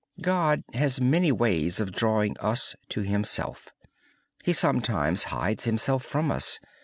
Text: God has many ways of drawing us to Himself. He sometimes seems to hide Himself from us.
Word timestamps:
God 0.21 0.63
has 0.73 0.99
many 0.99 1.31
ways 1.31 1.79
of 1.79 1.91
drawing 1.91 2.35
us 2.39 2.73
to 2.89 3.01
Himself. 3.01 3.69
He 4.43 4.51
sometimes 4.51 5.19
seems 5.19 5.29
to 5.29 5.35
hide 5.35 5.61
Himself 5.61 6.03
from 6.03 6.31
us. 6.31 6.59